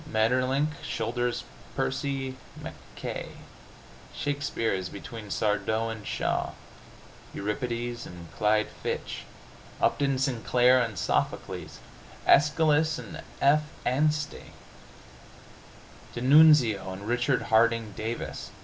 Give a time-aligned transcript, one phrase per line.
[0.07, 1.43] Maeterlinck shoulders
[1.75, 3.37] Percy Mackaye.
[4.15, 6.53] Shakespeare is between Sardou and Shaw.
[7.35, 9.25] Euripides and Clyde Fitch!
[9.79, 11.77] Upton Sinclair and Sophocles!
[12.25, 13.61] Aeschylus and F.
[13.85, 14.53] Anstey!
[16.15, 18.49] D'Annunzio and Richard Harding Davis!